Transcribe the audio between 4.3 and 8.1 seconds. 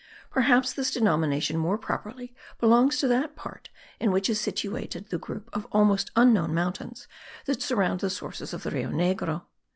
is situated the group of almost unknown mountains that surround the